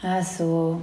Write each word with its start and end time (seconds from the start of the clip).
Ah, 0.00 0.18
also 0.18 0.80